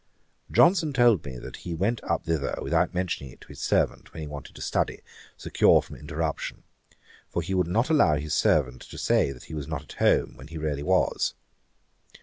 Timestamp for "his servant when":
3.49-4.21